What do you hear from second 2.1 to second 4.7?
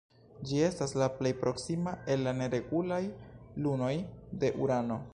el la neregulaj lunoj de